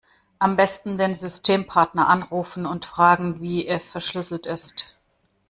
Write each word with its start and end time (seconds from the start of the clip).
Am 0.39 0.55
Besten 0.55 0.97
den 0.97 1.13
Systempartner 1.13 2.07
anrufen 2.09 2.65
und 2.65 2.85
fragen 2.87 3.39
wie 3.39 3.67
es 3.67 3.91
verschlüsselt 3.91 4.47
ist. 4.47 4.95